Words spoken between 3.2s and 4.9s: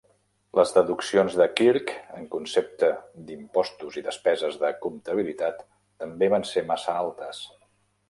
d'impostos i despeses de